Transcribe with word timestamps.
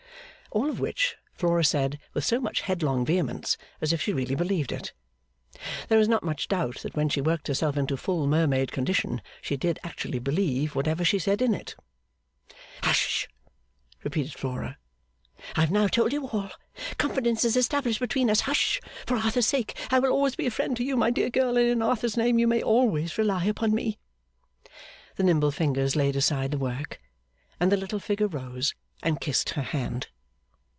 All 0.53 0.69
of 0.69 0.81
which 0.81 1.15
Flora 1.31 1.63
said 1.63 1.97
with 2.13 2.25
so 2.25 2.41
much 2.41 2.59
headlong 2.59 3.05
vehemence 3.05 3.55
as 3.79 3.93
if 3.93 4.01
she 4.01 4.11
really 4.11 4.35
believed 4.35 4.73
it. 4.73 4.91
There 5.87 5.97
is 5.97 6.09
not 6.09 6.25
much 6.25 6.49
doubt 6.49 6.79
that 6.81 6.93
when 6.93 7.07
she 7.07 7.21
worked 7.21 7.47
herself 7.47 7.77
into 7.77 7.95
full 7.95 8.27
mermaid 8.27 8.69
condition, 8.69 9.21
she 9.41 9.55
did 9.55 9.79
actually 9.81 10.19
believe 10.19 10.75
whatever 10.75 11.05
she 11.05 11.19
said 11.19 11.41
in 11.41 11.53
it. 11.53 11.77
'Hush!' 12.83 13.29
repeated 14.03 14.33
Flora, 14.33 14.77
'I 15.55 15.61
have 15.61 15.71
now 15.71 15.87
told 15.87 16.11
you 16.11 16.27
all, 16.27 16.49
confidence 16.97 17.45
is 17.45 17.55
established 17.55 18.01
between 18.01 18.29
us 18.29 18.41
hush, 18.41 18.81
for 19.07 19.15
Arthur's 19.15 19.47
sake 19.47 19.77
I 19.89 19.99
will 19.99 20.11
always 20.11 20.35
be 20.35 20.47
a 20.47 20.51
friend 20.51 20.75
to 20.75 20.83
you 20.83 20.97
my 20.97 21.11
dear 21.11 21.29
girl 21.29 21.55
and 21.55 21.69
in 21.69 21.81
Arthur's 21.81 22.17
name 22.17 22.37
you 22.39 22.45
may 22.47 22.61
always 22.61 23.17
rely 23.17 23.45
upon 23.45 23.73
me.' 23.73 23.99
The 25.15 25.23
nimble 25.23 25.51
fingers 25.51 25.95
laid 25.95 26.17
aside 26.17 26.51
the 26.51 26.57
work, 26.57 26.99
and 27.57 27.71
the 27.71 27.77
little 27.77 27.99
figure 27.99 28.27
rose 28.27 28.75
and 29.01 29.21
kissed 29.21 29.51
her 29.51 29.61
hand. 29.61 30.07